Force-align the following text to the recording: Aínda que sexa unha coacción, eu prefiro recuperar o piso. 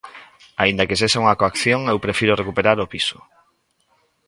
Aínda 0.63 0.87
que 0.87 0.99
sexa 1.01 1.21
unha 1.23 1.39
coacción, 1.41 1.81
eu 1.91 1.97
prefiro 2.05 2.37
recuperar 2.41 2.77
o 2.83 2.89
piso. 2.93 3.17